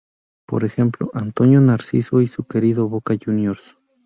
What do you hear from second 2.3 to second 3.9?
querido Boca Juniors.